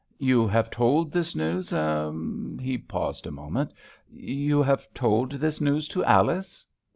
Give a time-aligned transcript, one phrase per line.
[0.17, 2.11] "You have told this news, eh——"
[2.59, 3.71] he paused a moment;
[4.11, 6.65] "you have told this news to Alice?"